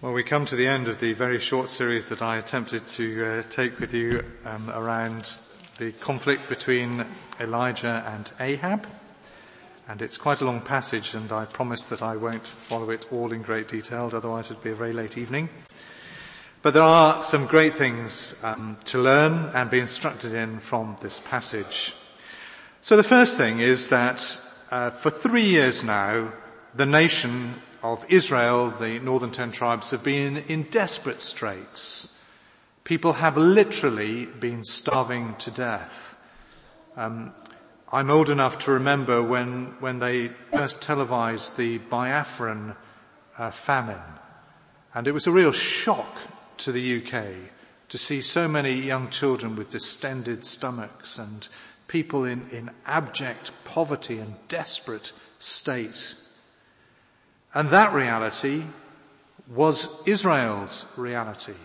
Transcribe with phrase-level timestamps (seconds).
[0.00, 3.26] Well, we come to the end of the very short series that I attempted to
[3.26, 5.40] uh, take with you um, around
[5.78, 7.04] the conflict between
[7.40, 8.86] Elijah and Ahab.
[9.88, 13.32] And it's quite a long passage and I promise that I won't follow it all
[13.32, 15.48] in great detail, otherwise it'd be a very late evening.
[16.62, 21.18] But there are some great things um, to learn and be instructed in from this
[21.18, 21.92] passage.
[22.82, 24.40] So the first thing is that
[24.70, 26.34] uh, for three years now,
[26.72, 32.18] the nation of Israel, the northern ten tribes, have been in desperate straits.
[32.84, 36.16] People have literally been starving to death.
[36.96, 37.32] Um,
[37.92, 42.76] I'm old enough to remember when, when they first televised the Biafran
[43.38, 44.00] uh, famine.
[44.94, 46.18] And it was a real shock
[46.58, 47.50] to the UK
[47.88, 51.48] to see so many young children with distended stomachs and
[51.86, 56.14] people in, in abject poverty and desperate state
[57.58, 58.62] and that reality
[59.48, 61.58] was Israel's reality.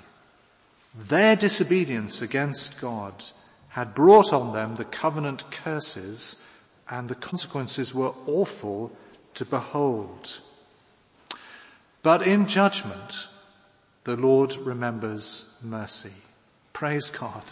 [0.95, 3.13] Their disobedience against God
[3.67, 6.43] had brought on them the covenant curses
[6.89, 8.91] and the consequences were awful
[9.35, 10.39] to behold.
[12.01, 13.27] But in judgment,
[14.03, 16.13] the Lord remembers mercy.
[16.73, 17.43] Praise God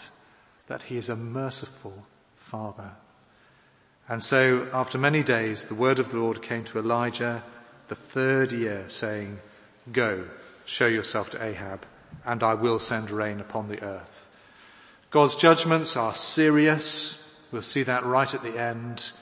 [0.66, 2.90] that he is a merciful father.
[4.08, 7.44] And so after many days, the word of the Lord came to Elijah
[7.92, 9.38] the third year saying,
[9.92, 10.24] go,
[10.64, 11.84] show yourself to Ahab
[12.24, 14.30] and I will send rain upon the earth.
[15.10, 17.46] God's judgments are serious.
[17.52, 19.12] We'll see that right at the end,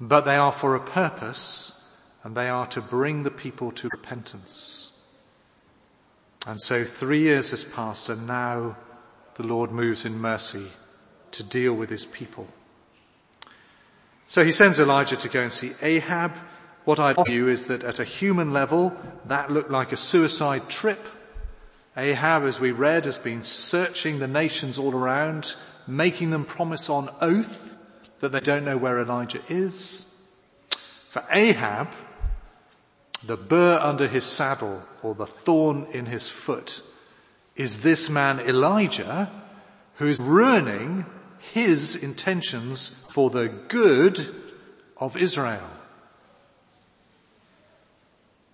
[0.00, 1.80] but they are for a purpose
[2.24, 4.98] and they are to bring the people to repentance.
[6.44, 8.76] And so three years has passed and now
[9.36, 10.66] the Lord moves in mercy
[11.30, 12.48] to deal with his people.
[14.26, 16.36] So he sends Elijah to go and see Ahab
[16.88, 21.06] what I'd argue is that at a human level, that looked like a suicide trip.
[21.94, 25.54] Ahab, as we read, has been searching the nations all around,
[25.86, 27.76] making them promise on oath
[28.20, 30.10] that they don't know where Elijah is.
[31.08, 31.92] For Ahab,
[33.22, 36.82] the burr under his saddle or the thorn in his foot
[37.54, 39.30] is this man Elijah
[39.96, 41.04] who's ruining
[41.52, 44.18] his intentions for the good
[44.96, 45.68] of Israel.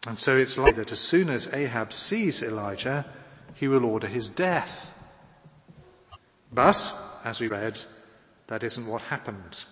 [0.06, 3.06] And so it's like that as soon as Ahab sees Elijah,
[3.54, 4.94] he will order his death.
[6.52, 6.92] But,
[7.24, 7.80] as we read,
[8.48, 9.64] that isn't what happened.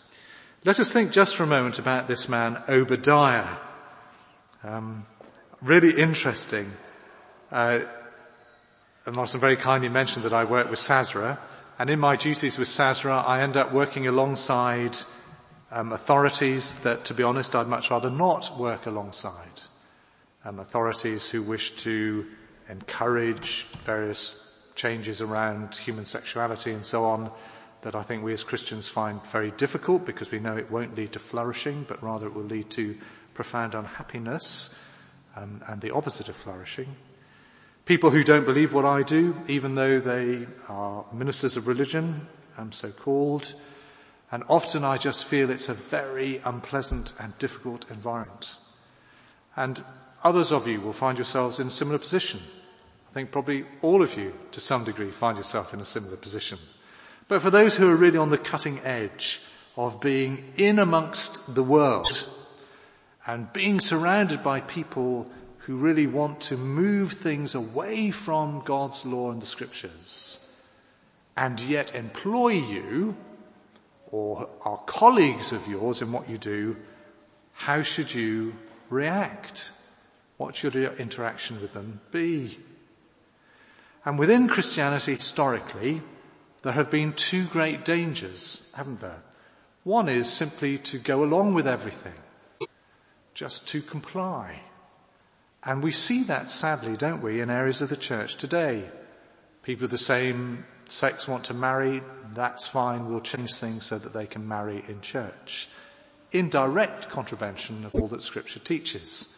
[0.65, 3.57] Let us think just for a moment about this man, Obadiah.
[4.65, 5.07] Um,
[5.61, 6.73] really interesting.
[7.51, 7.81] Uh,
[9.05, 11.39] and Martin very kindly mentioned that I work with Sazra,
[11.79, 14.97] and in my duties with Sazra, I end up working alongside
[15.71, 19.63] um, authorities that, to be honest, I'd much rather not work alongside
[20.45, 22.27] um, authorities who wish to
[22.69, 24.39] encourage various
[24.75, 27.31] changes around human sexuality and so on
[27.83, 31.13] that I think we as Christians find very difficult because we know it won't lead
[31.13, 32.97] to flourishing, but rather it will lead to
[33.35, 34.75] profound unhappiness
[35.37, 36.95] um, and the opposite of flourishing.
[37.85, 42.71] People who don't believe what I do, even though they are ministers of religion, I'm
[42.71, 43.53] so called,
[44.31, 48.55] and often I just feel it's a very unpleasant and difficult environment.
[49.57, 49.83] And
[50.25, 52.41] Others of you will find yourselves in a similar position.
[53.11, 56.59] I think probably all of you, to some degree, find yourself in a similar position.
[57.29, 59.43] But for those who are really on the cutting edge
[59.77, 62.29] of being in amongst the world
[63.27, 69.31] and being surrounded by people who really want to move things away from God's law
[69.31, 70.39] and the scriptures
[71.37, 73.17] and yet employ you
[74.11, 76.77] or are colleagues of yours in what you do,
[77.53, 78.55] how should you
[78.91, 79.73] react?
[80.37, 82.59] What should your interaction with them be?
[84.05, 86.03] And within Christianity historically,
[86.63, 89.23] there have been two great dangers, haven't there?
[89.85, 92.15] One is simply to go along with everything,
[93.35, 94.61] just to comply.
[95.65, 98.91] And we see that sadly, don't we, in areas of the church today.
[99.63, 102.03] People of the same sex want to marry,
[102.33, 105.69] that's fine, we'll change things so that they can marry in church.
[106.33, 109.29] In direct contravention of all that scripture teaches.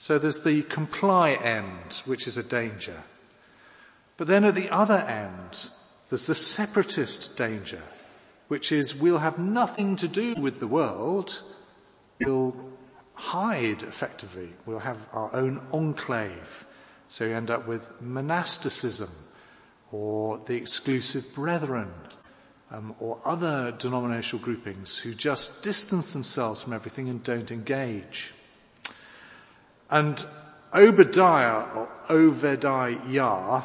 [0.00, 3.04] So there's the comply end, which is a danger.
[4.16, 5.68] But then at the other end,
[6.08, 7.82] there's the separatist danger,
[8.48, 11.42] which is we'll have nothing to do with the world.
[12.18, 12.56] We'll
[13.12, 14.54] hide effectively.
[14.64, 16.64] We'll have our own enclave.
[17.08, 19.10] So you end up with monasticism
[19.92, 21.92] or the exclusive brethren
[22.70, 28.32] um, or other denominational groupings who just distance themselves from everything and don't engage.
[29.90, 30.24] And
[30.72, 33.62] Obadiah or Obadiah,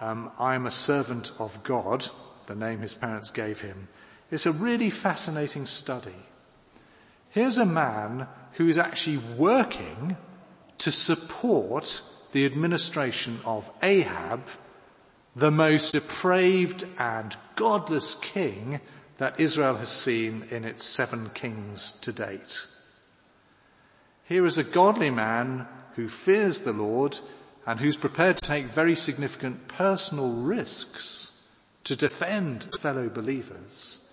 [0.00, 2.06] um, I am a servant of God,
[2.46, 3.88] the name his parents gave him,
[4.30, 6.14] It's a really fascinating study.
[7.30, 10.16] Here's a man who is actually working
[10.78, 14.42] to support the administration of Ahab,
[15.34, 18.80] the most depraved and godless king
[19.16, 22.66] that Israel has seen in its seven kings to date.
[24.26, 27.20] Here is a godly man who fears the Lord
[27.64, 31.40] and who's prepared to take very significant personal risks
[31.84, 34.08] to defend fellow believers,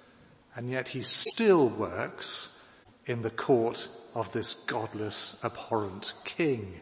[0.56, 2.64] and yet he still works
[3.08, 6.80] in the court of this godless, abhorrent king.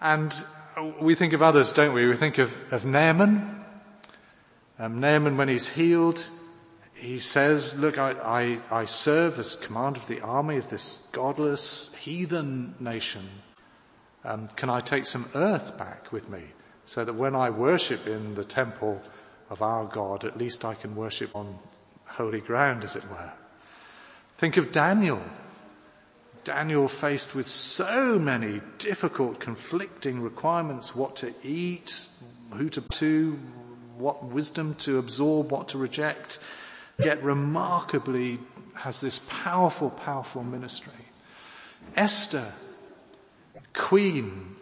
[0.00, 0.34] And
[1.02, 2.06] we think of others, don't we?
[2.06, 3.62] We think of, of Naaman.
[4.78, 6.30] Um, Naaman, when he's healed,
[6.98, 8.12] he says, look, I,
[8.70, 13.28] I, I serve as commander of the army of this godless heathen nation.
[14.24, 16.42] Um, can I take some earth back with me
[16.84, 19.00] so that when I worship in the temple
[19.48, 21.58] of our God, at least I can worship on
[22.06, 23.32] holy ground, as it were.
[24.36, 25.22] Think of Daniel.
[26.44, 32.06] Daniel faced with so many difficult, conflicting requirements, what to eat,
[32.52, 33.38] who to, to
[33.96, 36.40] what wisdom to absorb, what to reject,
[36.98, 38.38] yet remarkably
[38.74, 40.92] has this powerful, powerful ministry.
[41.96, 42.52] Esther,
[43.72, 44.56] queen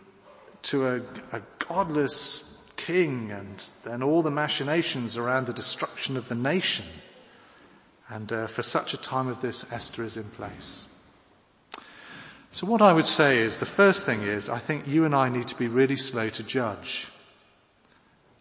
[0.62, 0.96] to a,
[1.36, 6.86] a godless king and then all the machinations around the destruction of the nation.
[8.08, 10.86] And uh, for such a time of this, Esther is in place.
[12.52, 15.28] So what I would say is, the first thing is, I think you and I
[15.28, 17.10] need to be really slow to judge.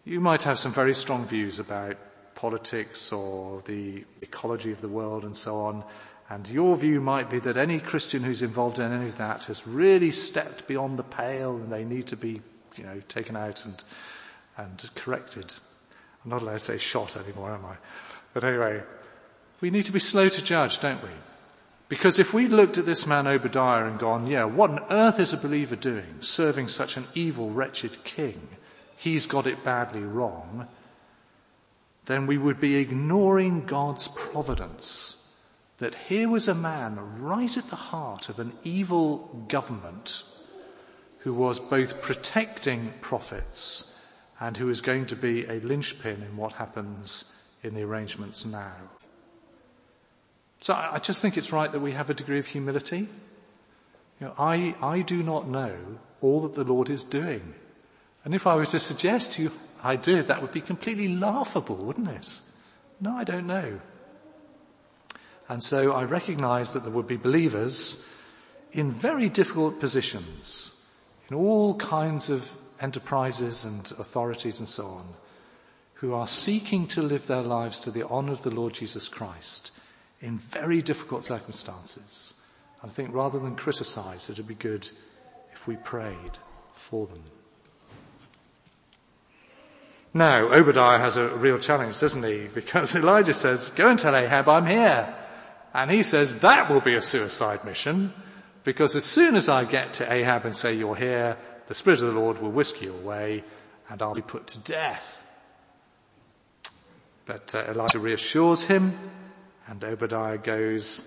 [0.04, 1.96] You might have some very strong views about
[2.36, 5.82] politics or the ecology of the world and so on.
[6.30, 9.66] And your view might be that any Christian who's involved in any of that has
[9.66, 12.40] really stepped beyond the pale and they need to be,
[12.76, 13.82] you know, taken out and,
[14.56, 15.52] and corrected.
[16.24, 17.76] I'm not allowed to say shot anymore, am I?
[18.32, 18.82] But anyway,
[19.60, 21.10] we need to be slow to judge, don't we?
[21.88, 25.32] Because if we looked at this man Obadiah and gone, yeah, what on earth is
[25.32, 28.48] a believer doing serving such an evil, wretched king?
[28.96, 30.66] he's got it badly wrong,
[32.06, 35.12] then we would be ignoring God's providence.
[35.78, 40.22] That here was a man right at the heart of an evil government
[41.18, 43.98] who was both protecting prophets
[44.40, 47.30] and who is going to be a linchpin in what happens
[47.62, 48.74] in the arrangements now.
[50.62, 53.08] So I just think it's right that we have a degree of humility.
[54.20, 55.76] You know, I, I do not know
[56.22, 57.54] all that the Lord is doing
[58.26, 59.52] and if I were to suggest to you
[59.86, 62.40] I did, that would be completely laughable, wouldn't it?
[63.00, 63.80] No, I don't know.
[65.48, 68.04] And so I recognize that there would be believers
[68.72, 70.74] in very difficult positions,
[71.30, 72.50] in all kinds of
[72.80, 75.06] enterprises and authorities and so on,
[75.94, 79.70] who are seeking to live their lives to the honor of the Lord Jesus Christ
[80.20, 82.34] in very difficult circumstances.
[82.82, 84.90] I think rather than criticize, it would be good
[85.52, 86.38] if we prayed
[86.72, 87.22] for them.
[90.16, 92.48] Now, Obadiah has a real challenge, doesn't he?
[92.54, 95.14] Because Elijah says, go and tell Ahab I'm here.
[95.74, 98.14] And he says, that will be a suicide mission,
[98.64, 102.14] because as soon as I get to Ahab and say you're here, the Spirit of
[102.14, 103.44] the Lord will whisk you away
[103.90, 105.26] and I'll be put to death.
[107.26, 108.98] But uh, Elijah reassures him
[109.68, 111.06] and Obadiah goes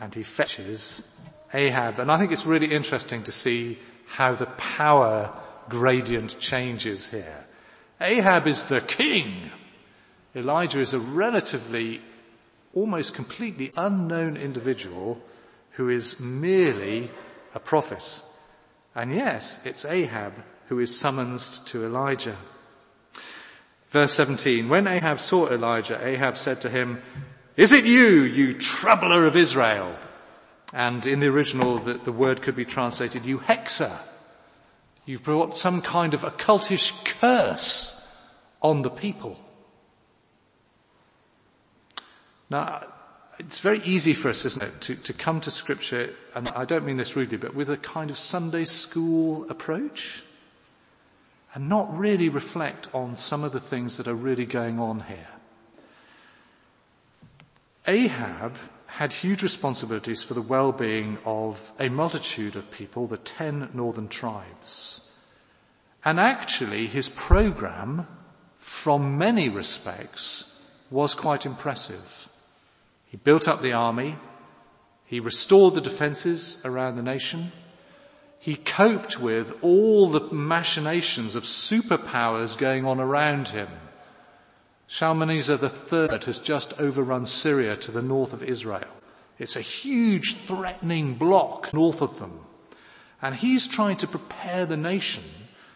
[0.00, 1.14] and he fetches
[1.52, 1.98] Ahab.
[1.98, 7.46] And I think it's really interesting to see how the power gradient changes here.
[8.00, 9.50] Ahab is the king.
[10.34, 12.02] Elijah is a relatively,
[12.74, 15.20] almost completely unknown individual
[15.72, 17.10] who is merely
[17.54, 18.20] a prophet.
[18.94, 20.34] And yet, it's Ahab
[20.68, 22.36] who is summoned to Elijah.
[23.90, 27.00] Verse 17, when Ahab saw Elijah, Ahab said to him,
[27.56, 29.96] is it you, you troubler of Israel?
[30.74, 33.96] And in the original, the, the word could be translated, you hexer.
[35.06, 37.92] You've brought some kind of occultish curse
[38.60, 39.38] on the people.
[42.50, 42.86] Now,
[43.38, 46.84] it's very easy for us, isn't it, to, to come to scripture, and I don't
[46.84, 50.24] mean this rudely, but with a kind of Sunday school approach,
[51.54, 55.28] and not really reflect on some of the things that are really going on here.
[57.86, 58.56] Ahab
[58.86, 65.10] had huge responsibilities for the well-being of a multitude of people, the ten northern tribes.
[66.04, 68.06] And actually his program,
[68.58, 72.28] from many respects, was quite impressive.
[73.06, 74.16] He built up the army.
[75.04, 77.52] He restored the defenses around the nation.
[78.38, 83.68] He coped with all the machinations of superpowers going on around him.
[84.86, 88.88] Shalmaneser III has just overrun Syria to the north of Israel.
[89.38, 92.40] It's a huge threatening block north of them.
[93.20, 95.24] And he's trying to prepare the nation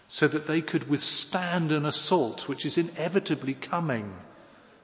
[0.07, 4.15] so that they could withstand an assault which is inevitably coming.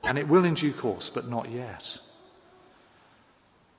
[0.03, 1.99] And it will in due course, but not yet.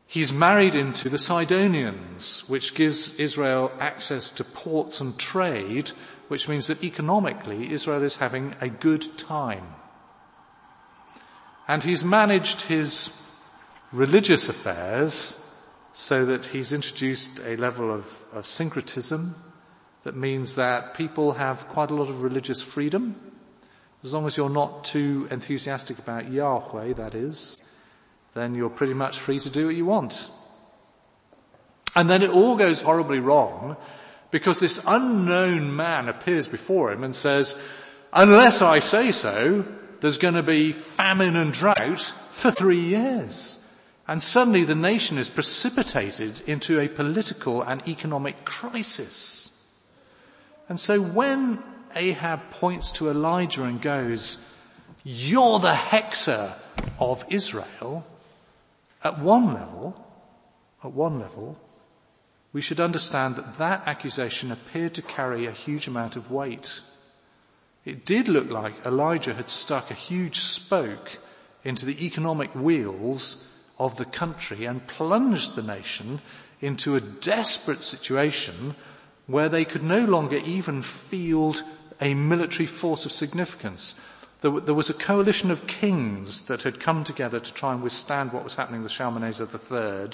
[0.07, 5.91] He's married into the Sidonians, which gives Israel access to ports and trade,
[6.29, 9.67] which means that economically Israel is having a good time.
[11.67, 13.13] And he's managed his
[13.91, 15.43] religious affairs
[15.93, 19.35] so that he's introduced a level of, of syncretism
[20.03, 23.15] that means that people have quite a lot of religious freedom,
[24.03, 27.57] as long as you're not too enthusiastic about Yahweh, that is,
[28.33, 30.29] then you're pretty much free to do what you want.
[31.95, 33.75] And then it all goes horribly wrong
[34.31, 37.59] because this unknown man appears before him and says,
[38.13, 39.65] unless I say so,
[39.99, 42.01] there's going to be famine and drought
[42.31, 43.63] for three years.
[44.07, 49.53] And suddenly the nation is precipitated into a political and economic crisis.
[50.69, 51.61] And so when
[51.95, 54.43] Ahab points to Elijah and goes,
[55.03, 56.53] you're the hexer
[56.99, 58.05] of Israel,
[59.03, 60.05] at one level,
[60.83, 61.57] at one level,
[62.53, 66.81] we should understand that that accusation appeared to carry a huge amount of weight.
[67.87, 71.19] It did look like Elijah had stuck a huge spoke
[71.63, 73.47] into the economic wheels
[73.79, 76.19] of the country and plunged the nation
[76.59, 78.75] into a desperate situation
[79.25, 81.63] where they could no longer even field
[82.01, 83.95] a military force of significance.
[84.41, 88.43] There, was a coalition of kings that had come together to try and withstand what
[88.43, 90.09] was happening with Shalmaneser III,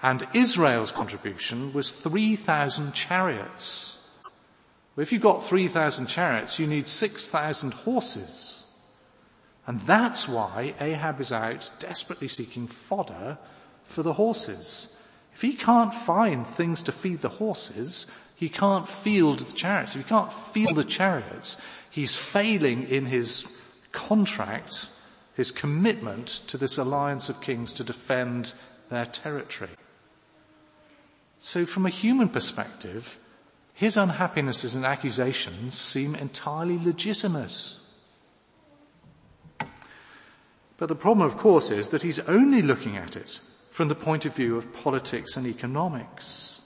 [0.00, 3.99] and Israel's contribution was 3,000 chariots.
[5.00, 8.66] Well, if you've got 3,000 chariots, you need 6,000 horses.
[9.66, 13.38] And that's why Ahab is out desperately seeking fodder
[13.82, 14.94] for the horses.
[15.32, 19.96] If he can't find things to feed the horses, he can't field the chariots.
[19.96, 23.46] If he can't field the chariots, he's failing in his
[23.92, 24.90] contract,
[25.34, 28.52] his commitment to this alliance of kings to defend
[28.90, 29.70] their territory.
[31.38, 33.18] So from a human perspective,
[33.80, 37.78] his unhappinesses and accusations seem entirely legitimate.
[40.76, 44.26] But the problem, of course, is that he's only looking at it from the point
[44.26, 46.60] of view of politics and economics.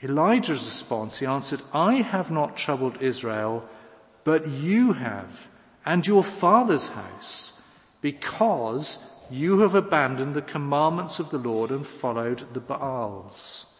[0.00, 3.68] Elijah's response, he answered, I have not troubled Israel,
[4.22, 5.50] but you have,
[5.84, 7.60] and your father's house,
[8.02, 9.00] because
[9.32, 13.74] you have abandoned the commandments of the Lord and followed the Baals.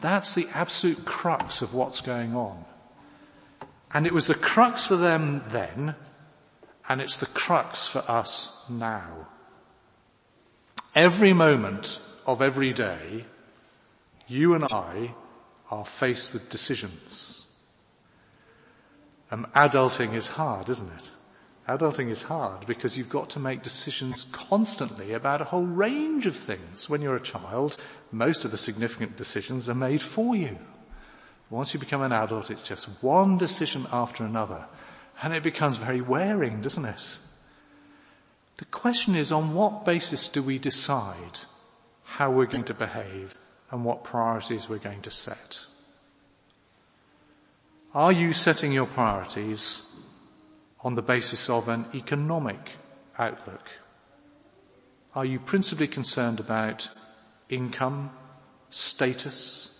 [0.00, 2.64] That's the absolute crux of what's going on.
[3.92, 5.94] And it was the crux for them then,
[6.88, 9.28] and it's the crux for us now.
[10.94, 13.24] Every moment of every day,
[14.26, 15.14] you and I
[15.70, 17.46] are faced with decisions.
[19.30, 21.10] Um, adulting is hard, isn't it?
[21.68, 26.36] Adulting is hard because you've got to make decisions constantly about a whole range of
[26.36, 26.88] things.
[26.88, 27.76] When you're a child,
[28.12, 30.58] most of the significant decisions are made for you.
[31.50, 34.66] Once you become an adult, it's just one decision after another.
[35.22, 37.18] And it becomes very wearing, doesn't it?
[38.58, 41.40] The question is, on what basis do we decide
[42.04, 43.34] how we're going to behave
[43.70, 45.66] and what priorities we're going to set.
[47.92, 49.82] Are you setting your priorities
[50.86, 52.76] on the basis of an economic
[53.18, 53.70] outlook?
[55.16, 56.88] Are you principally concerned about
[57.48, 58.12] income,
[58.70, 59.74] status,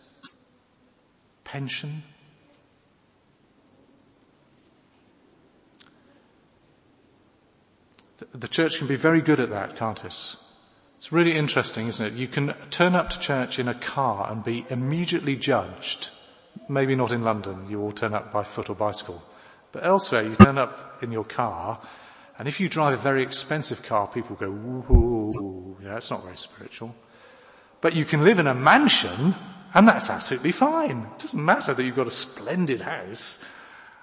[1.45, 2.03] pension?
[8.33, 10.37] The church can be very good at that, can't it?
[10.97, 12.13] It's really interesting, isn't it?
[12.15, 16.11] You can turn up to church in a car and be immediately judged.
[16.69, 19.23] Maybe not in London, you all turn up by foot or bicycle.
[19.77, 21.79] But elsewhere, you turn up in your car,
[22.39, 26.39] and if you drive a very expensive car, people go, ooh, yeah, that's not very
[26.39, 26.95] spiritual.
[27.83, 29.35] But you can live in a mansion,
[29.75, 31.01] and that's absolutely fine.
[31.13, 33.39] It doesn't matter that you've got a splendid house.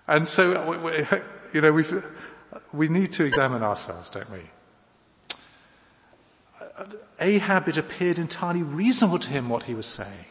[0.08, 1.20] And so, uh,
[1.54, 1.84] you know, we
[2.72, 4.42] we need to examine ourselves, don't we?
[6.78, 6.86] Uh,
[7.20, 10.26] Ahab, it appeared entirely reasonable to him what he was saying.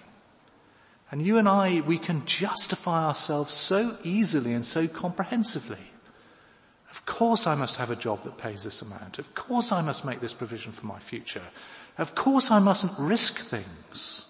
[1.13, 5.91] And you and I, we can justify ourselves so easily and so comprehensively.
[6.91, 9.19] Of course I must have a job that pays this amount.
[9.19, 11.43] Of course I must make this provision for my future.
[11.99, 14.27] Of course I mustn't risk things.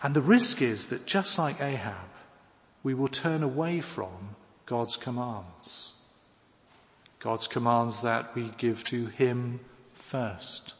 [0.00, 2.08] And the risk is that just like Ahab,
[2.84, 5.94] we will turn away from God's commands.
[7.18, 9.58] God's commands that we give to Him
[9.94, 10.74] first.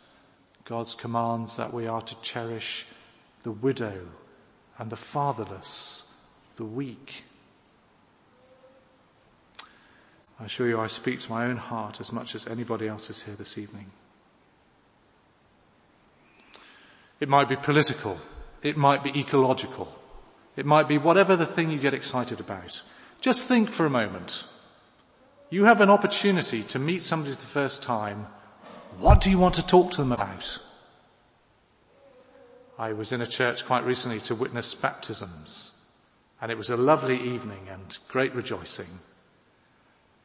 [0.64, 2.86] God's commands that we are to cherish
[3.44, 4.08] the widow
[4.78, 6.12] and the fatherless,
[6.56, 7.22] the weak.
[10.40, 13.22] I assure you I speak to my own heart as much as anybody else is
[13.22, 13.92] here this evening.
[17.20, 18.18] It might be political.
[18.62, 19.94] It might be ecological.
[20.56, 22.82] It might be whatever the thing you get excited about.
[23.20, 24.46] Just think for a moment.
[25.50, 28.26] You have an opportunity to meet somebody for the first time.
[28.98, 30.58] What do you want to talk to them about?
[32.78, 35.72] I was in a church quite recently to witness baptisms
[36.40, 39.00] and it was a lovely evening and great rejoicing.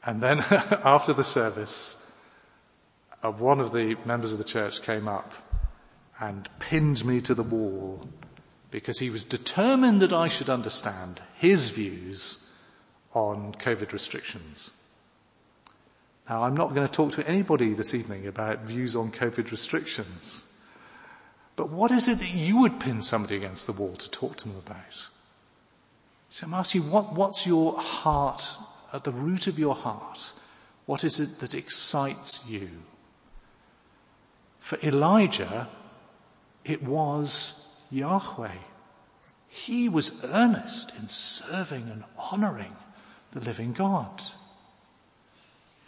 [0.05, 0.39] And then
[0.83, 1.97] after the service,
[3.23, 5.33] uh, one of the members of the church came up
[6.19, 8.09] and pinned me to the wall
[8.71, 12.49] because he was determined that I should understand his views
[13.13, 14.73] on COVID restrictions.
[16.29, 20.43] Now I'm not going to talk to anybody this evening about views on COVID restrictions.
[21.59, 24.47] But what is it that you would pin somebody against the wall to talk to
[24.47, 25.09] them about?
[26.29, 28.55] So I'm asking you, what, what's your heart,
[28.93, 30.31] at the root of your heart?
[30.85, 32.69] What is it that excites you?
[34.59, 35.67] For Elijah,
[36.63, 38.55] it was Yahweh.
[39.49, 42.77] He was earnest in serving and honoring
[43.31, 44.21] the living God.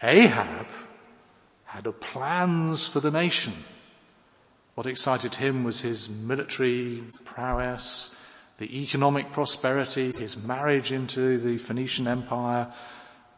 [0.04, 0.68] Ahab
[1.64, 3.54] had plans for the nation.
[4.82, 8.16] What excited him was his military prowess,
[8.58, 12.74] the economic prosperity, his marriage into the Phoenician Empire.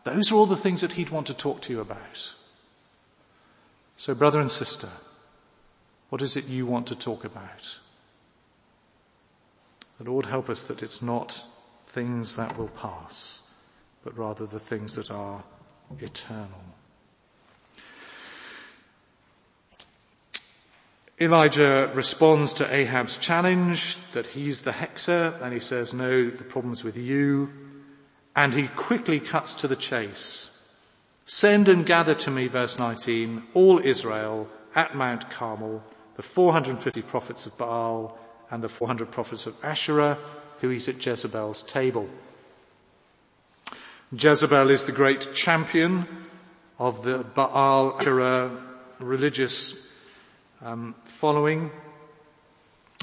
[0.05, 2.33] Those are all the things that he'd want to talk to you about.
[3.97, 4.87] So brother and sister,
[6.07, 7.77] what is it you want to talk about?
[9.99, 11.43] The Lord help us that it's not
[11.81, 13.43] things that will pass,
[14.05, 15.43] but rather the things that are
[15.99, 16.72] eternal.
[21.21, 26.83] Elijah responds to Ahab's challenge that he's the hexer and he says, no, the problem's
[26.83, 27.49] with you.
[28.35, 30.49] And he quickly cuts to the chase.
[31.25, 35.83] Send and gather to me, verse 19, all Israel at Mount Carmel
[36.15, 38.17] the 450 prophets of Baal
[38.51, 40.17] and the 400 prophets of Asherah
[40.59, 42.07] who eat at Jezebel's table.
[44.11, 46.07] Jezebel is the great champion
[46.77, 48.51] of the Baal Asherah
[48.99, 49.82] religious
[50.63, 51.71] um, following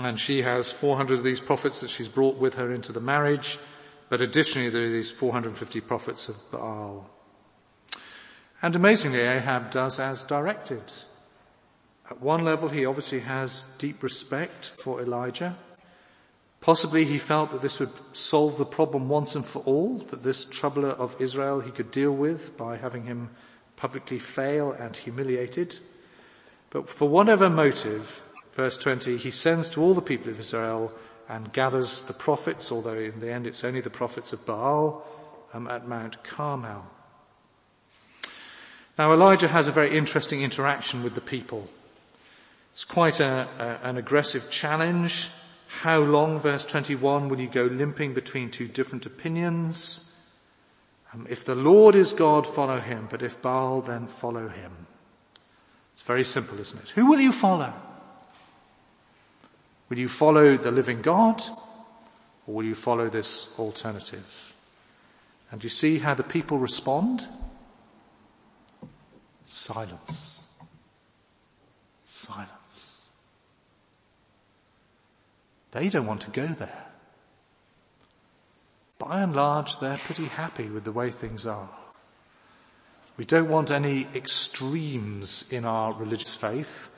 [0.02, 3.58] and she has 400 of these prophets that she's brought with her into the marriage
[4.10, 7.08] but additionally there are these 450 prophets of Baal.
[8.60, 10.82] And amazingly Ahab does as directed.
[12.10, 15.56] At one level, he obviously has deep respect for Elijah.
[16.60, 20.44] Possibly he felt that this would solve the problem once and for all, that this
[20.44, 23.30] troubler of Israel he could deal with by having him
[23.76, 25.78] publicly fail and humiliated.
[26.70, 30.92] But for whatever motive, verse 20, he sends to all the people of Israel
[31.28, 35.04] and gathers the prophets, although in the end it's only the prophets of Baal,
[35.52, 36.86] um, at Mount Carmel.
[38.98, 41.68] Now Elijah has a very interesting interaction with the people.
[42.70, 45.30] It's quite a, a, an aggressive challenge.
[45.82, 50.14] How long, verse 21, will you go limping between two different opinions?
[51.12, 54.86] Um, if the Lord is God, follow him, but if Baal, then follow him.
[56.00, 56.88] It's very simple, isn't it?
[56.90, 57.74] Who will you follow?
[59.90, 61.42] Will you follow the living God,
[62.46, 64.54] or will you follow this alternative?
[65.50, 67.28] And you see how the people respond?
[69.44, 70.46] Silence.
[72.06, 73.02] Silence.
[75.72, 76.86] They don't want to go there.
[78.98, 81.68] By and large, they're pretty happy with the way things are.
[83.20, 86.88] We don't want any extremes in our religious faith.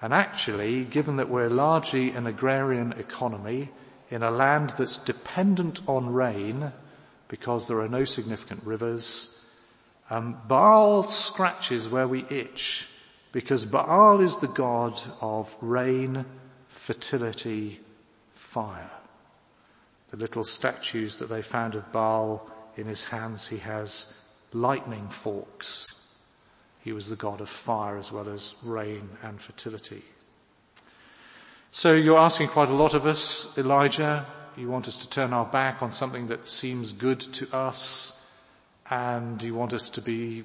[0.00, 3.70] And actually, given that we're largely an agrarian economy
[4.08, 6.70] in a land that's dependent on rain
[7.26, 9.44] because there are no significant rivers,
[10.08, 12.88] um, Baal scratches where we itch
[13.32, 16.26] because Baal is the god of rain,
[16.68, 17.80] fertility,
[18.34, 18.92] fire.
[20.12, 24.16] The little statues that they found of Baal in his hands, he has
[24.60, 25.86] lightning forks.
[26.82, 30.02] He was the god of fire as well as rain and fertility.
[31.70, 34.24] So you're asking quite a lot of us, Elijah.
[34.56, 38.30] You want us to turn our back on something that seems good to us
[38.88, 40.44] and you want us to be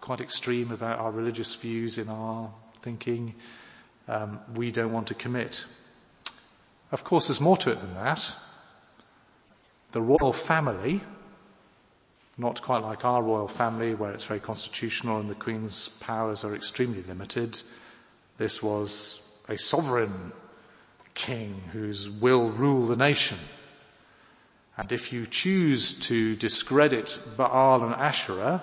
[0.00, 2.50] quite extreme about our religious views in our
[2.82, 3.34] thinking.
[4.06, 5.64] Um, we don't want to commit
[6.90, 8.34] Of course, there's more to it than that.
[9.92, 11.02] The royal family,
[12.38, 16.54] not quite like our royal family where it's very constitutional and the Queen's powers are
[16.54, 17.60] extremely limited.
[18.38, 20.32] This was a sovereign
[21.14, 23.38] king whose will rule the nation.
[24.76, 28.62] And if you choose to discredit Baal and Asherah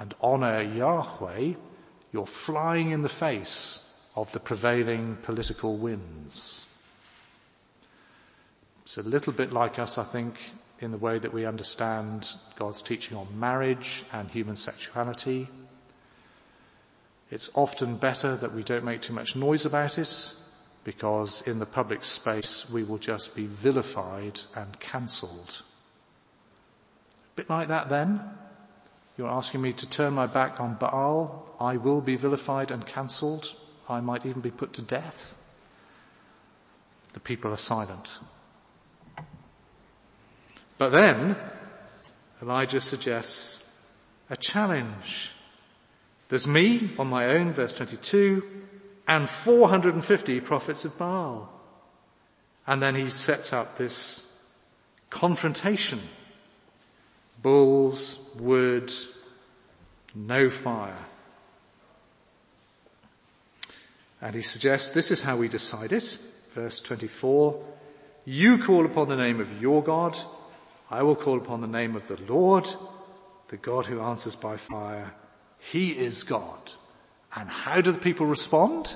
[0.00, 1.52] and honor Yahweh,
[2.12, 6.66] you're flying in the face of the prevailing political winds.
[8.82, 10.38] It's a little bit like us, I think,
[10.80, 15.48] in the way that we understand God's teaching on marriage and human sexuality.
[17.30, 20.32] It's often better that we don't make too much noise about it
[20.84, 25.62] because in the public space we will just be vilified and cancelled.
[27.32, 28.20] A bit like that then.
[29.18, 31.46] You're asking me to turn my back on Baal.
[31.58, 33.56] I will be vilified and cancelled.
[33.88, 35.36] I might even be put to death.
[37.14, 38.20] The people are silent.
[40.78, 41.36] But then
[42.42, 43.80] Elijah suggests
[44.28, 45.32] a challenge.
[46.28, 48.42] There's me on my own, verse 22,
[49.08, 51.52] and 450 prophets of Baal.
[52.66, 54.22] And then he sets up this
[55.08, 56.00] confrontation.
[57.42, 58.92] Bulls, wood,
[60.14, 60.98] no fire.
[64.20, 66.18] And he suggests this is how we decide it.
[66.52, 67.62] Verse 24,
[68.24, 70.18] you call upon the name of your God
[70.90, 72.68] I will call upon the name of the Lord,
[73.48, 75.12] the God who answers by fire.
[75.58, 76.72] He is God.
[77.34, 78.94] And how do the people respond?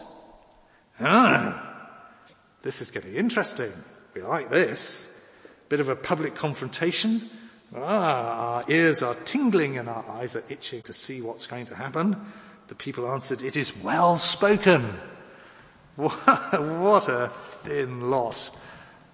[1.00, 1.88] Ah,
[2.62, 3.72] this is getting interesting.
[4.14, 5.06] We like this.
[5.68, 7.28] Bit of a public confrontation.
[7.74, 11.74] Ah, our ears are tingling and our eyes are itching to see what's going to
[11.74, 12.16] happen.
[12.68, 14.84] The people answered, it is well spoken.
[15.96, 18.50] What a thin lot.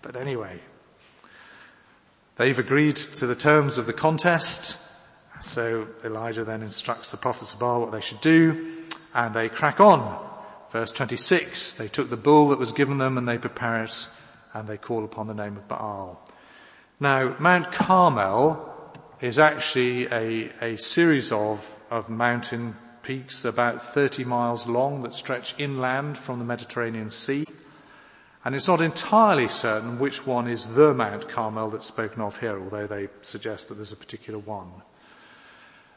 [0.03, 0.61] But anyway,
[2.37, 4.79] They've agreed to the terms of the contest.
[5.43, 9.81] So Elijah then instructs the prophets of Baal what they should do and they crack
[9.81, 10.23] on.
[10.71, 14.09] Verse 26, they took the bull that was given them and they prepare it
[14.53, 16.29] and they call upon the name of Baal.
[17.01, 18.75] Now, Mount Carmel
[19.21, 25.55] is actually a, a series of, of mountain peaks about 30 miles long that stretch
[25.59, 27.47] inland from the Mediterranean Sea.
[28.47, 32.57] And it's not entirely certain which one is the Mount Carmel that's spoken of here,
[32.57, 34.71] although they suggest that there's a particular one.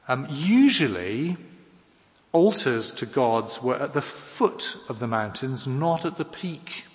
[0.08, 1.38] Um, usually,
[2.32, 6.86] altars to gods were at the foot of the mountains, not at the peak.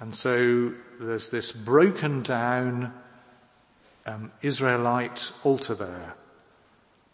[0.00, 2.90] And so there's this broken down
[4.06, 6.14] um, Israelite altar there.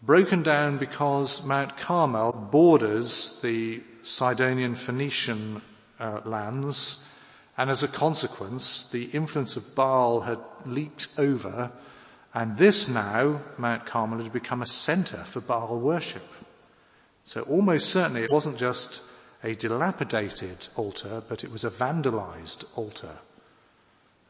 [0.01, 5.61] Broken down because Mount Carmel borders the Sidonian Phoenician
[6.01, 7.07] uh, lands,
[7.57, 11.71] and as a consequence, the influence of Baal had leaked over,
[12.33, 16.25] and this now, Mount Carmel, had become a center for Baal worship.
[17.23, 19.01] So almost certainly it wasn't just
[19.43, 23.19] a dilapidated altar, but it was a vandalized altar.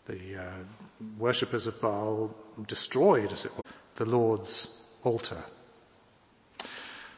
[0.06, 0.54] The uh,
[1.18, 2.36] worshippers of Baal
[2.68, 3.64] destroyed, as it were,
[3.96, 5.44] the Lord's altar.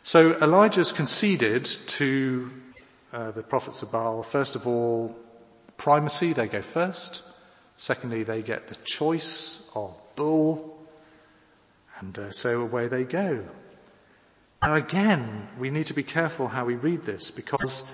[0.03, 2.51] So Elijah's conceded to
[3.13, 5.15] uh, the prophets of Baal, first of all,
[5.77, 7.23] primacy, they go first.
[7.77, 10.77] Secondly, they get the choice of bull.
[11.99, 13.45] And uh, so away they go.
[14.61, 17.85] Now again, we need to be careful how we read this because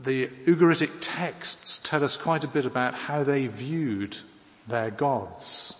[0.00, 4.16] the Ugaritic texts tell us quite a bit about how they viewed
[4.66, 5.74] their gods.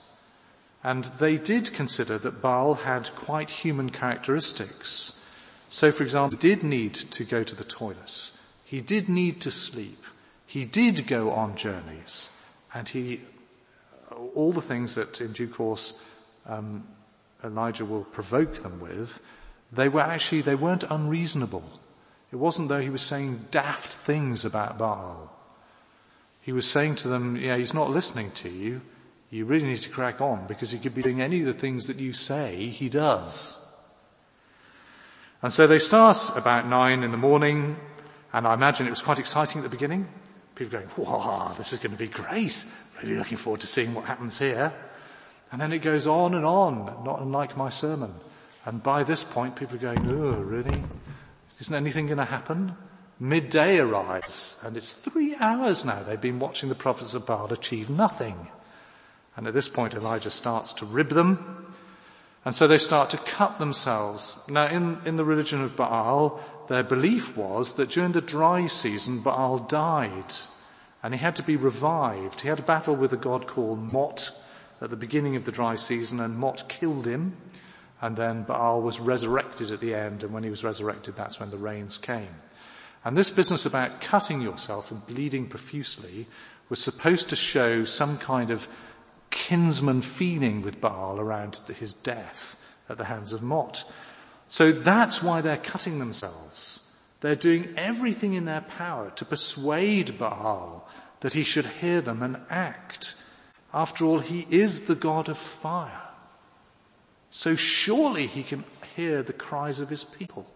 [0.82, 5.17] And they did consider that Baal had quite human characteristics.
[5.68, 8.30] So for example, he did need to go to the toilet.
[8.64, 10.02] He did need to sleep.
[10.46, 12.30] He did go on journeys.
[12.74, 13.20] And he,
[14.34, 16.02] all the things that in due course,
[16.46, 16.86] um,
[17.44, 19.24] Elijah will provoke them with,
[19.70, 21.64] they were actually, they weren't unreasonable.
[22.32, 25.32] It wasn't though he was saying daft things about Baal.
[26.40, 28.80] He was saying to them, yeah, he's not listening to you.
[29.30, 31.86] You really need to crack on because he could be doing any of the things
[31.88, 33.57] that you say he does.
[35.40, 37.76] And so they start about nine in the morning,
[38.32, 40.08] and I imagine it was quite exciting at the beginning.
[40.56, 42.64] People going, wow, this is going to be great.
[43.02, 44.72] Really looking forward to seeing what happens here.
[45.52, 48.14] And then it goes on and on, not unlike my sermon.
[48.64, 50.82] And by this point, people are going, oh, really?
[51.60, 52.76] Isn't anything going to happen?
[53.20, 57.90] Midday arrives, and it's three hours now they've been watching the prophets of Baal achieve
[57.90, 58.48] nothing.
[59.36, 61.67] And at this point, Elijah starts to rib them.
[62.44, 64.38] And so they start to cut themselves.
[64.48, 69.20] Now in, in the religion of Baal, their belief was that during the dry season,
[69.20, 70.32] Baal died.
[71.02, 72.40] and he had to be revived.
[72.40, 74.30] He had a battle with a god called Mot
[74.80, 77.36] at the beginning of the dry season and Mot killed him
[78.00, 81.50] and then Baal was resurrected at the end and when he was resurrected that's when
[81.50, 82.34] the rains came.
[83.04, 86.26] And this business about cutting yourself and bleeding profusely
[86.68, 88.68] was supposed to show some kind of
[89.30, 93.84] kinsman feeling with Baal around his death at the hands of Mot.
[94.48, 96.88] So that's why they're cutting themselves.
[97.20, 100.88] They're doing everything in their power to persuade Baal
[101.20, 103.16] that he should hear them and act.
[103.74, 106.02] After all, he is the God of fire.
[107.30, 108.64] So surely he can
[108.96, 110.46] hear the cries of his people.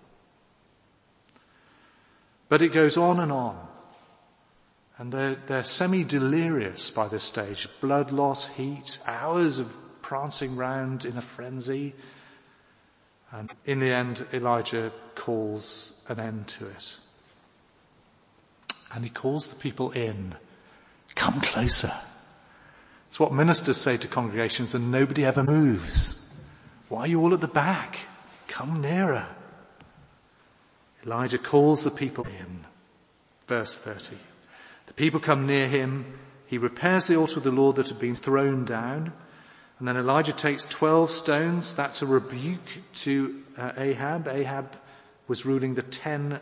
[2.48, 3.68] But it goes on and on.
[5.02, 7.66] And they're, they're semi-delirious by this stage.
[7.80, 11.96] Blood loss, heat, hours of prancing round in a frenzy.
[13.32, 17.00] And in the end, Elijah calls an end to it.
[18.94, 20.36] And he calls the people in.
[21.16, 21.94] Come closer.
[23.08, 26.32] It's what ministers say to congregations and nobody ever moves.
[26.88, 27.98] Why are you all at the back?
[28.46, 29.26] Come nearer.
[31.04, 32.66] Elijah calls the people in.
[33.48, 34.16] Verse 30.
[34.92, 36.04] The people come near him.
[36.46, 39.14] He repairs the altar of the Lord that had been thrown down.
[39.78, 41.74] And then Elijah takes 12 stones.
[41.74, 44.28] That's a rebuke to uh, Ahab.
[44.28, 44.76] Ahab
[45.28, 46.40] was ruling the 10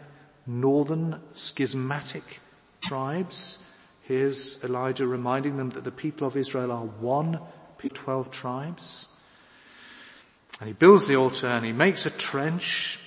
[0.48, 2.40] northern schismatic
[2.82, 3.64] tribes.
[4.02, 7.38] Here's Elijah reminding them that the people of Israel are one,
[7.78, 9.06] 12 tribes.
[10.58, 12.98] And he builds the altar and he makes a trench,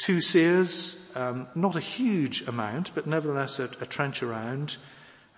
[0.00, 4.78] two seahs, um, not a huge amount, but nevertheless a, a trench around.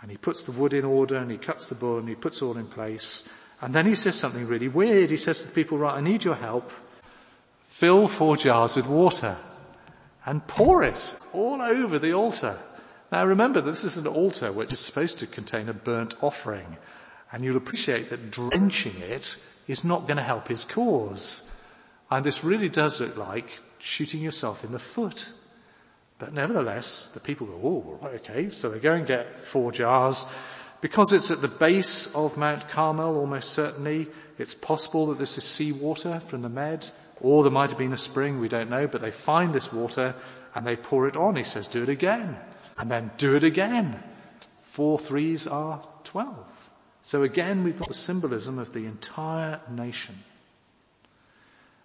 [0.01, 2.41] And he puts the wood in order and he cuts the bull and he puts
[2.41, 3.29] all in place.
[3.61, 5.11] And then he says something really weird.
[5.11, 6.73] He says to the people, right, I need your help.
[7.67, 9.37] Fill four jars with water
[10.25, 12.59] and pour it all over the altar.
[13.11, 16.77] Now remember, this is an altar which is supposed to contain a burnt offering.
[17.33, 21.51] And you'll appreciate that drenching it is not going to help his cause.
[22.11, 25.29] And this really does look like shooting yourself in the foot.
[26.19, 30.25] But nevertheless, the people go, oh, right, okay, so they go and get four jars.
[30.81, 34.07] Because it's at the base of Mount Carmel, almost certainly,
[34.39, 36.89] it's possible that this is seawater from the Med,
[37.21, 40.15] or there might have been a spring, we don't know, but they find this water
[40.55, 41.35] and they pour it on.
[41.35, 42.37] He says, do it again.
[42.79, 44.03] And then do it again.
[44.61, 46.47] Four threes are twelve.
[47.03, 50.23] So again, we've got the symbolism of the entire nation.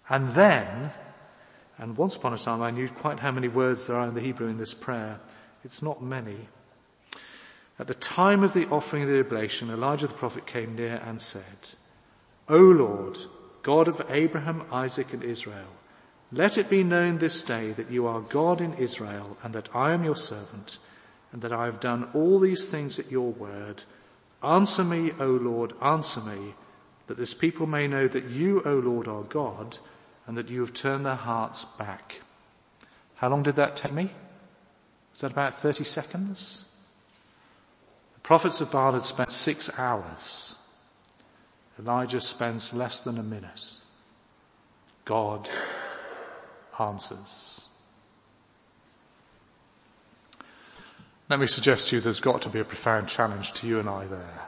[0.10, 0.92] And then,
[1.78, 4.22] and once upon a time I knew quite how many words there are in the
[4.22, 5.20] Hebrew in this prayer.
[5.64, 6.48] It's not many.
[7.80, 11.22] At the time of the offering of the oblation, Elijah the prophet came near and
[11.22, 11.76] said,
[12.50, 13.18] O Lord,
[13.62, 15.70] God of Abraham, Isaac and Israel,
[16.32, 19.94] let it be known this day that you are God in Israel and that I
[19.94, 20.80] am your servant
[21.32, 23.84] and that I have done all these things at your word.
[24.42, 26.56] Answer me, O Lord, answer me,
[27.08, 29.78] that this people may know that you, O Lord, are God
[30.28, 32.22] and that you have turned their hearts back.
[33.16, 34.12] How long did that take me?
[35.12, 36.66] Was that about 30 seconds?
[38.16, 40.58] The prophets of Baal had spent six hours.
[41.80, 43.72] Elijah spends less than a minute.
[45.06, 45.48] God
[46.80, 47.68] answers.
[51.30, 53.90] Let me suggest to you there's got to be a profound challenge to you and
[53.90, 54.48] I there.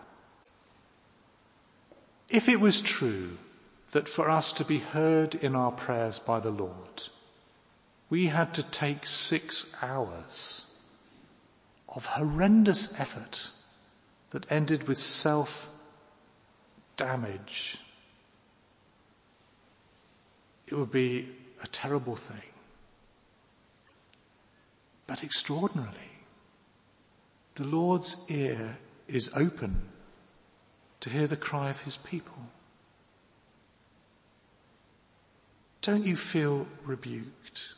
[2.30, 3.38] If it was true
[3.92, 7.10] that for us to be heard in our prayers by the Lord,
[8.10, 10.66] we had to take six hours
[11.88, 13.50] of horrendous effort
[14.32, 15.70] that ended with self
[16.98, 17.78] damage.
[20.68, 21.30] It would be
[21.64, 22.42] a terrible thing.
[25.08, 25.96] But extraordinarily,
[27.56, 29.82] the Lord's ear is open
[31.00, 32.38] to hear the cry of his people.
[35.90, 37.74] Don't you feel rebuked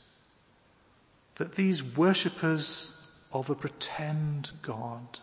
[1.35, 5.21] that these worshippers of a pretend God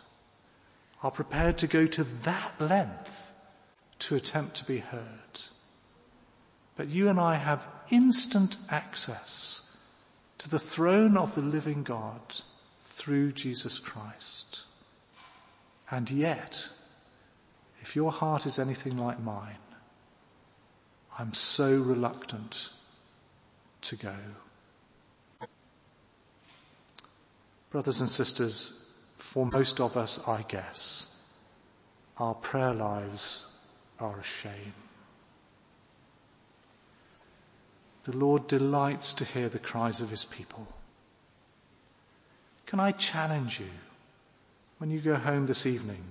[1.03, 3.35] are prepared to go to that length
[3.99, 5.41] to attempt to be heard.
[6.77, 9.71] But you and I have instant access
[10.39, 12.23] to the throne of the living God
[12.81, 14.63] through Jesus Christ.
[15.91, 16.71] And yet,
[17.83, 19.59] if your heart is anything like mine,
[21.19, 22.71] I'm so reluctant
[23.83, 24.15] to go.
[27.71, 28.85] Brothers and sisters,
[29.17, 31.15] for most of us, I guess,
[32.17, 33.47] our prayer lives
[34.01, 34.75] are a shame.
[38.05, 40.67] The Lord delights to hear the cries of his people.
[42.65, 43.71] Can I challenge you
[44.79, 46.03] when you go home this evening,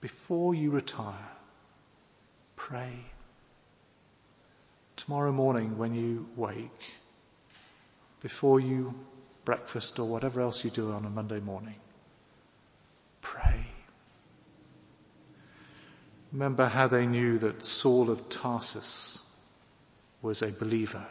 [0.00, 1.30] before you retire,
[2.56, 2.92] pray.
[4.96, 6.94] Tomorrow morning when you wake,
[8.22, 8.94] before you
[9.44, 11.74] breakfast or whatever else you do on a Monday morning,
[13.20, 13.66] pray.
[16.32, 19.18] Remember how they knew that Saul of Tarsus
[20.22, 21.04] was a believer.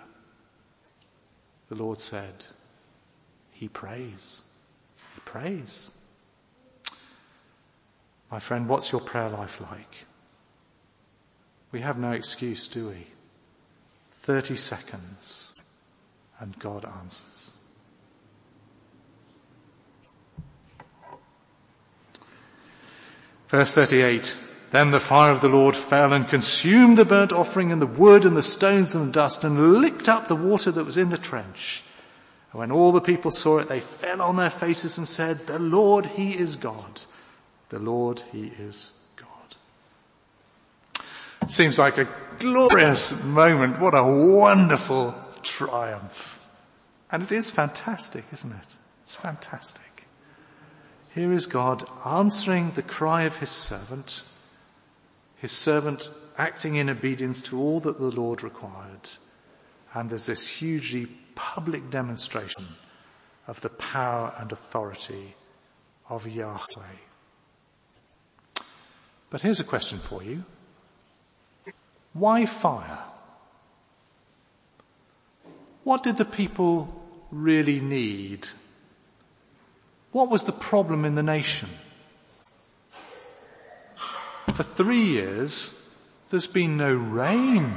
[1.67, 2.45] The Lord said,
[3.52, 4.41] he prays.
[5.13, 5.91] He prays.
[8.32, 10.06] My friend, what's your prayer life like?
[11.74, 13.08] We have no excuse, do we?
[14.08, 15.52] 30 seconds
[16.41, 17.54] and God answers.
[23.47, 24.38] Verse 38.
[24.71, 28.25] Then the fire of the Lord fell and consumed the burnt offering and the wood
[28.25, 31.17] and the stones and the dust and licked up the water that was in the
[31.17, 31.84] trench.
[32.51, 35.60] And when all the people saw it, they fell on their faces and said, the
[35.60, 37.01] Lord, He is God.
[37.69, 39.27] The Lord, He is God.
[41.49, 42.08] Seems like a
[42.39, 43.80] glorious moment.
[43.80, 46.45] What a wonderful triumph.
[47.12, 48.75] And it is fantastic, isn't it?
[49.04, 50.08] It's fantastic.
[51.13, 54.23] Here is God answering the cry of His servant
[55.41, 59.10] his servant acting in obedience to all that the Lord required.
[59.91, 62.67] And there's this hugely public demonstration
[63.47, 65.34] of the power and authority
[66.10, 66.99] of Yahweh.
[69.32, 70.45] But here's a question for you.
[72.13, 72.99] Why fire?
[75.84, 78.48] What did the people really need?
[80.12, 81.70] What was the problem in the nation?
[84.54, 85.89] For three years,
[86.30, 87.74] there's been no rain.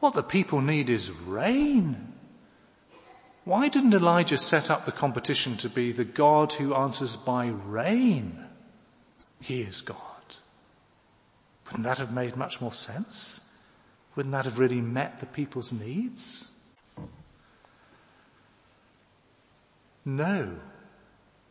[0.00, 2.12] What the people need is rain.
[3.44, 8.46] Why didn't Elijah set up the competition to be the God who answers by rain?
[9.40, 9.98] He is God.
[11.66, 13.42] Wouldn't that have made much more sense?
[14.16, 16.50] Wouldn't that have really met the people's needs?
[20.04, 20.56] No,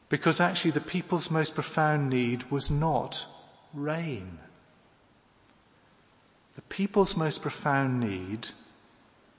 [0.09, 3.25] because actually the people's most profound need was not
[3.73, 4.37] rain.
[6.55, 8.49] The people's most profound need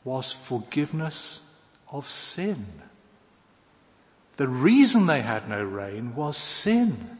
[0.02, 1.54] was forgiveness
[1.92, 2.66] of sin.
[4.36, 7.18] The reason they had no rain was sin.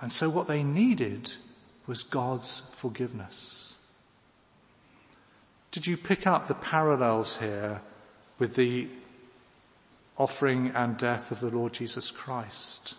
[0.00, 1.32] And so what they needed
[1.86, 3.78] was God's forgiveness.
[5.70, 7.80] Did you pick up the parallels here
[8.38, 8.88] with the
[10.18, 12.96] offering and death of the Lord Jesus Christ?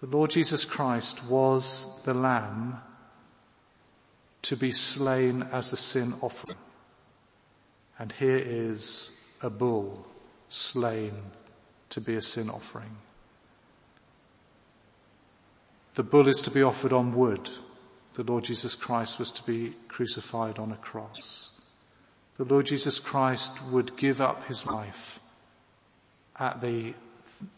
[0.00, 2.80] The Lord Jesus Christ was the lamb
[4.42, 6.58] to be slain as the sin offering.
[7.98, 10.06] And here is a bull
[10.48, 11.12] slain
[11.90, 12.96] to be a sin offering.
[15.94, 17.50] The bull is to be offered on wood.
[18.14, 21.59] The Lord Jesus Christ was to be crucified on a cross.
[22.40, 25.20] The Lord Jesus Christ would give up his life
[26.38, 26.94] at the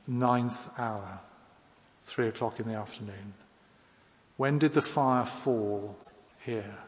[0.08, 1.20] ninth hour
[2.02, 3.34] three o'clock in the afternoon.
[4.36, 5.96] When did the fire fall
[6.44, 6.78] here?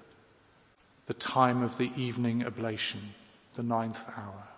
[1.07, 3.15] The time of the evening oblation,
[3.55, 4.49] the ninth hour.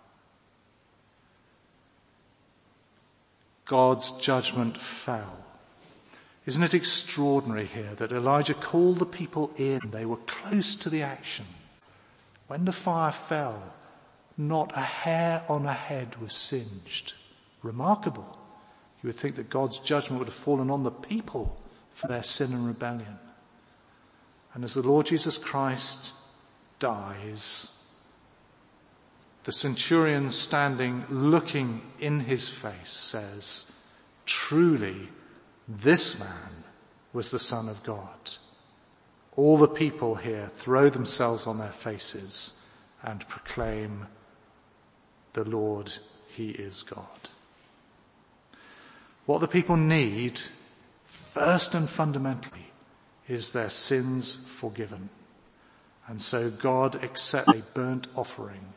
[3.67, 5.45] God's judgment fell.
[6.47, 9.79] Isn't it extraordinary here that Elijah called the people in?
[9.91, 11.45] They were close to the action.
[12.47, 13.73] When the fire fell,
[14.37, 17.13] not a hair on a head was singed.
[17.61, 18.37] Remarkable.
[19.01, 22.53] You would think that God's judgment would have fallen on the people for their sin
[22.53, 23.19] and rebellion.
[24.53, 26.13] And as the Lord Jesus Christ
[26.79, 27.83] dies,
[29.43, 33.71] the centurion standing looking in his face says,
[34.25, 35.09] truly
[35.67, 36.63] this man
[37.13, 38.37] was the son of God.
[39.37, 42.55] All the people here throw themselves on their faces
[43.03, 44.07] and proclaim
[45.33, 45.93] the Lord,
[46.27, 47.29] he is God.
[49.27, 50.41] What the people need,
[51.05, 52.71] first and fundamentally,
[53.27, 55.09] is their sins forgiven.
[56.07, 58.73] And so God accepts a burnt offering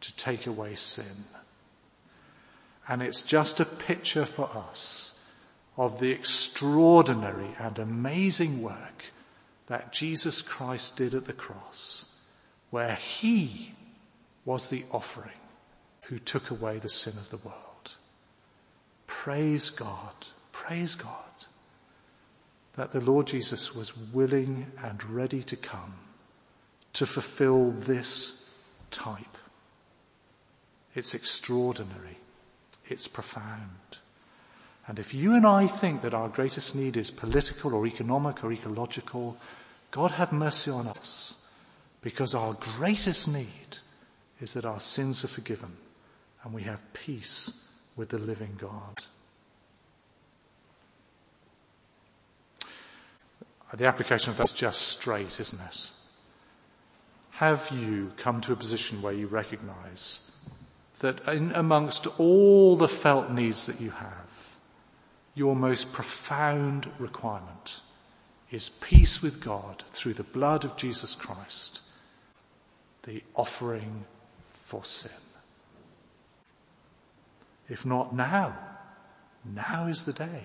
[0.00, 1.24] to take away sin.
[2.88, 5.20] And it's just a picture for us
[5.76, 9.12] of the extraordinary and amazing work
[9.66, 12.14] that Jesus Christ did at the cross,
[12.70, 13.74] where he
[14.44, 15.32] was the offering
[16.02, 17.96] who took away the sin of the world.
[19.06, 20.14] Praise God,
[20.52, 21.26] praise God
[22.76, 25.94] that the Lord Jesus was willing and ready to come
[26.92, 28.50] to fulfill this
[28.90, 29.20] type.
[30.94, 32.18] It's extraordinary.
[32.88, 33.98] It's profound.
[34.86, 38.52] And if you and I think that our greatest need is political or economic or
[38.52, 39.36] ecological,
[39.96, 41.38] God have mercy on us
[42.02, 43.78] because our greatest need
[44.42, 45.74] is that our sins are forgiven
[46.44, 47.66] and we have peace
[47.96, 48.98] with the living God.
[53.72, 55.90] The application of that's just straight, isn't it?
[57.30, 60.30] Have you come to a position where you recognize
[60.98, 64.58] that in, amongst all the felt needs that you have,
[65.34, 67.80] your most profound requirement
[68.50, 71.82] is peace with God through the blood of Jesus Christ,
[73.02, 74.04] the offering
[74.46, 75.10] for sin.
[77.68, 78.56] If not now,
[79.44, 80.44] now is the day.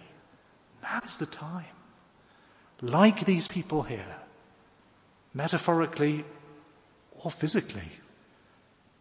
[0.81, 1.65] Now is the time.
[2.81, 4.15] Like these people here,
[5.33, 6.25] metaphorically
[7.23, 7.91] or physically,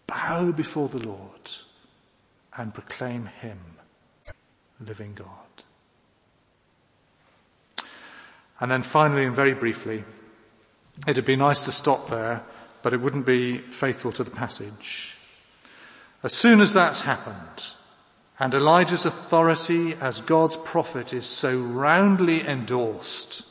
[0.07, 1.51] bow before the Lord
[2.57, 3.59] and proclaim Him
[4.80, 5.49] living God.
[8.61, 10.04] And then finally and very briefly,
[11.06, 12.42] it'd be nice to stop there,
[12.82, 15.16] but it wouldn't be faithful to the passage.
[16.22, 17.74] As soon as that's happened,
[18.38, 23.46] and Elijah's authority as God's prophet is so roundly endorsed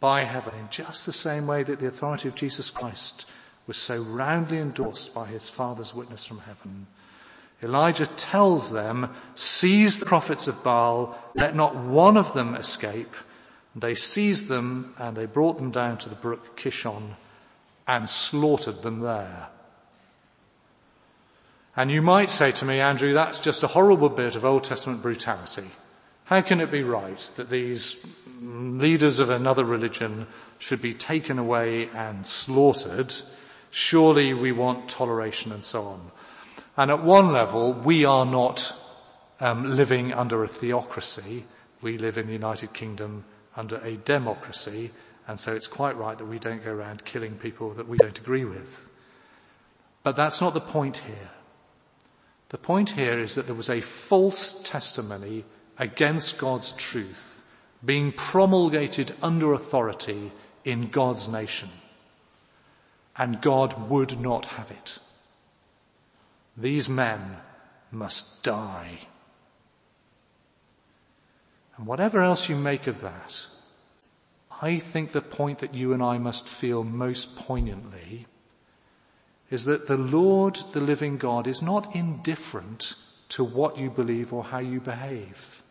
[0.00, 3.26] by heaven in just the same way that the authority of Jesus Christ
[3.66, 6.86] was so roundly endorsed by his father's witness from heaven.
[7.62, 13.14] Elijah tells them, seize the prophets of Baal, let not one of them escape.
[13.74, 17.16] They seized them and they brought them down to the brook Kishon
[17.86, 19.48] and slaughtered them there.
[21.74, 25.00] And you might say to me, Andrew, that's just a horrible bit of Old Testament
[25.00, 25.70] brutality.
[26.24, 28.04] How can it be right that these
[28.40, 30.26] leaders of another religion
[30.58, 33.14] should be taken away and slaughtered?
[33.70, 36.10] Surely we want toleration and so on.
[36.76, 38.74] And at one level, we are not
[39.40, 41.44] um, living under a theocracy.
[41.80, 43.24] We live in the United Kingdom
[43.56, 44.90] under a democracy,
[45.28, 48.18] and so it's quite right that we don't go around killing people that we don't
[48.18, 48.90] agree with.
[50.02, 51.30] But that's not the point here.
[52.48, 55.44] The point here is that there was a false testimony
[55.78, 57.42] against God's truth
[57.84, 60.32] being promulgated under authority
[60.64, 61.70] in God's nation.
[63.16, 64.98] And God would not have it.
[66.56, 67.36] These men
[67.90, 69.08] must die.
[71.76, 73.46] And whatever else you make of that,
[74.60, 78.26] I think the point that you and I must feel most poignantly
[79.50, 82.94] is that the Lord, the living God, is not indifferent
[83.30, 85.62] to what you believe or how you behave.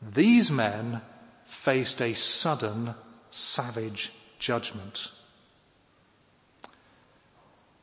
[0.00, 1.00] These men
[1.44, 2.94] faced a sudden,
[3.30, 5.12] savage judgment.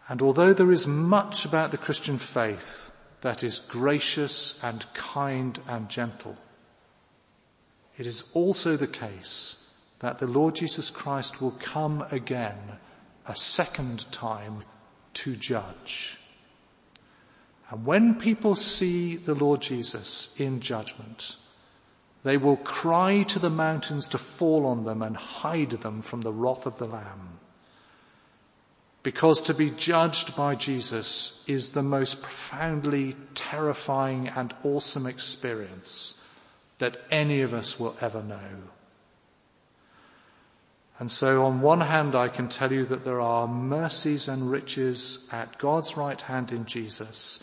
[0.08, 2.92] And although there is much about the Christian faith
[3.22, 6.38] that is gracious and kind and gentle,
[8.00, 9.70] it is also the case
[10.00, 12.58] that the Lord Jesus Christ will come again
[13.28, 14.64] a second time
[15.16, 16.18] to judge.
[17.70, 21.36] And when people see the Lord Jesus in judgment,
[22.24, 26.32] they will cry to the mountains to fall on them and hide them from the
[26.32, 27.40] wrath of the Lamb.
[29.04, 36.19] Because to be judged by Jesus is the most profoundly terrifying and awesome experience
[36.80, 38.40] that any of us will ever know.
[40.98, 45.30] And so on one hand, I can tell you that there are mercies and riches
[45.32, 47.42] at God's right hand in Jesus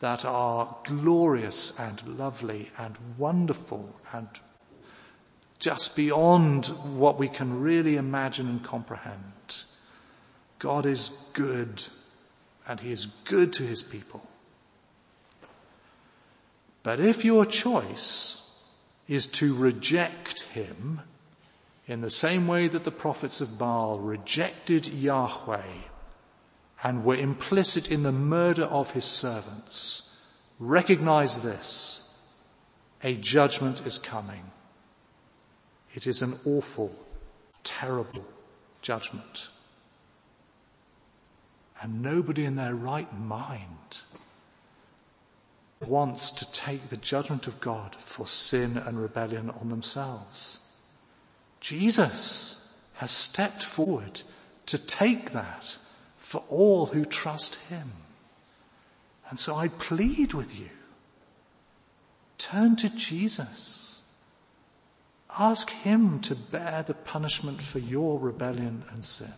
[0.00, 4.28] that are glorious and lovely and wonderful and
[5.58, 9.64] just beyond what we can really imagine and comprehend.
[10.58, 11.82] God is good
[12.66, 14.22] and he is good to his people.
[16.82, 18.47] But if your choice
[19.08, 21.00] is to reject him
[21.86, 25.62] in the same way that the prophets of Baal rejected Yahweh
[26.82, 30.14] and were implicit in the murder of his servants,
[30.58, 32.04] recognize this.
[33.02, 34.50] A judgment is coming.
[35.94, 36.94] It is an awful,
[37.64, 38.24] terrible
[38.82, 39.48] judgment.
[41.80, 44.02] And nobody in their right mind
[45.86, 50.60] wants to take the judgment of God for sin and rebellion on themselves.
[51.60, 54.22] Jesus has stepped forward
[54.66, 55.78] to take that
[56.16, 57.92] for all who trust him.
[59.30, 60.70] And so I plead with you,
[62.38, 64.00] turn to Jesus.
[65.38, 69.32] Ask him to bear the punishment for your rebellion and sin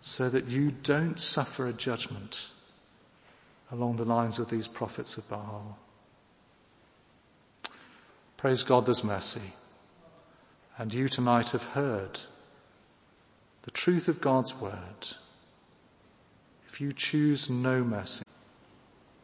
[0.00, 2.48] so that you don't suffer a judgment
[3.70, 5.78] along the lines of these prophets of Baal.
[8.36, 9.52] Praise God there's mercy.
[10.78, 12.20] And you tonight have heard
[13.62, 15.08] the truth of God's word.
[16.68, 18.24] If you choose no mercy,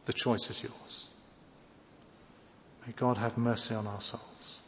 [0.05, 1.09] the choice is yours.
[2.85, 4.62] May God have mercy on our souls.